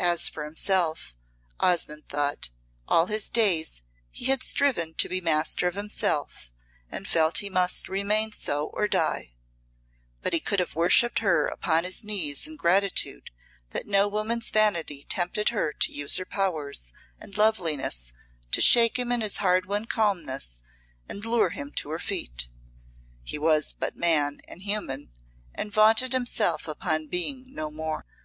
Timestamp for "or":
8.74-8.88